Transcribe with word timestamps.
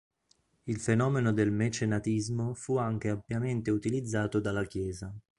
Il 0.63 0.79
fenomeno 0.79 1.31
del 1.31 1.51
mecenatismo 1.51 2.55
fu 2.55 2.77
anche 2.77 3.09
ampiamente 3.09 3.69
utilizzato 3.69 4.39
dalla 4.39 4.63
Chiesa. 4.65 5.13